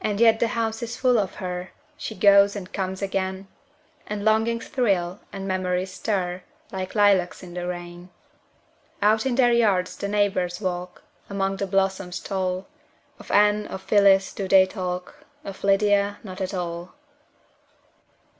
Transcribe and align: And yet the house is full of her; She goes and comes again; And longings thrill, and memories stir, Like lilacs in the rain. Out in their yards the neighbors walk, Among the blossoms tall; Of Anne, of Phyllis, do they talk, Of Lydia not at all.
And 0.00 0.18
yet 0.18 0.40
the 0.40 0.48
house 0.48 0.82
is 0.82 0.96
full 0.96 1.16
of 1.16 1.36
her; 1.36 1.70
She 1.96 2.16
goes 2.16 2.56
and 2.56 2.72
comes 2.72 3.00
again; 3.00 3.46
And 4.04 4.24
longings 4.24 4.66
thrill, 4.66 5.20
and 5.32 5.46
memories 5.46 5.92
stir, 5.92 6.42
Like 6.72 6.96
lilacs 6.96 7.40
in 7.44 7.54
the 7.54 7.64
rain. 7.64 8.10
Out 9.00 9.24
in 9.26 9.36
their 9.36 9.52
yards 9.52 9.96
the 9.96 10.08
neighbors 10.08 10.60
walk, 10.60 11.04
Among 11.30 11.56
the 11.58 11.68
blossoms 11.68 12.18
tall; 12.18 12.66
Of 13.20 13.30
Anne, 13.30 13.68
of 13.68 13.80
Phyllis, 13.82 14.32
do 14.32 14.48
they 14.48 14.66
talk, 14.66 15.24
Of 15.44 15.62
Lydia 15.62 16.18
not 16.24 16.40
at 16.40 16.52
all. 16.52 16.94